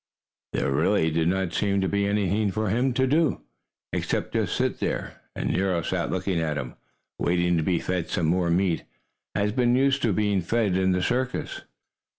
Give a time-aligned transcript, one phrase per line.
[0.53, 3.41] There really did not seem to be anything for him to do
[3.93, 5.21] except just sit there.
[5.35, 6.73] And Nero sat looking at him,
[7.19, 8.83] waiting to be fed some more meat,
[9.35, 11.61] as he had been used to being fed in the circus.